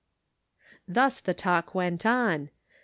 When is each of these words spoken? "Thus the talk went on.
"Thus 0.95 1.19
the 1.19 1.35
talk 1.35 1.75
went 1.75 2.07
on. 2.07 2.49